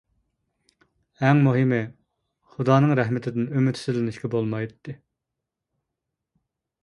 ئەڭ 1.25 1.41
مۇھىمى، 1.47 1.79
خۇدانىڭ 2.55 2.95
رەھمىتىدىن 2.99 3.45
ئۈمىدسىزلىنىشكە 3.59 4.33
بولمايتتى. 4.37 4.99